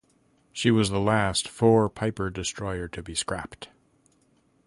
[0.51, 3.67] She was the last "four piper" destroyer to be scrapped.